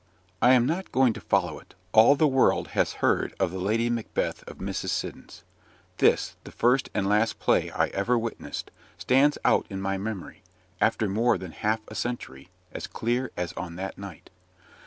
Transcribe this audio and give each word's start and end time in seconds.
I 0.41 0.53
am 0.53 0.65
not 0.65 0.91
going 0.91 1.13
to 1.13 1.21
follow 1.21 1.59
it: 1.59 1.75
all 1.91 2.15
the 2.15 2.27
world 2.27 2.69
has 2.69 2.93
heard 3.05 3.35
of 3.39 3.51
the 3.51 3.59
Lady 3.59 3.87
Macbeth 3.87 4.43
of 4.47 4.57
Mrs. 4.57 4.89
Siddons. 4.89 5.43
This, 5.97 6.37
the 6.43 6.51
first 6.51 6.89
and 6.95 7.07
last 7.07 7.37
play 7.37 7.69
I 7.69 7.89
ever 7.89 8.17
witnessed, 8.17 8.71
stands 8.97 9.37
out 9.45 9.69
to 9.69 9.77
my 9.77 9.99
memory, 9.99 10.41
after 10.81 11.07
more 11.07 11.37
than 11.37 11.51
half 11.51 11.81
a 11.87 11.93
century, 11.93 12.49
as 12.71 12.87
clear 12.87 13.29
as 13.37 13.53
on 13.53 13.75
that 13.75 13.99
night. 13.99 14.31